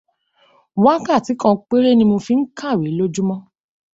Wákàtí 0.83 1.33
kan 1.41 1.55
péré 1.67 1.91
ni 1.95 2.05
mo 2.11 2.17
fi 2.25 2.33
ń 2.37 2.41
kàwé 2.57 2.87
lójúmọ́. 2.97 3.39